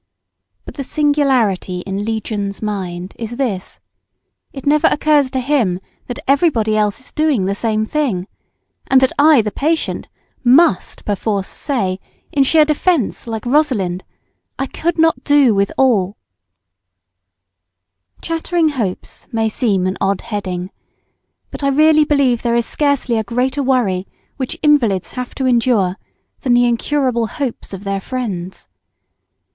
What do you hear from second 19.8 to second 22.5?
an odd heading. But I really believe